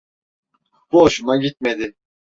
Bu 0.91 1.01
hoşuma 1.01 1.37
gitmedi. 1.37 1.95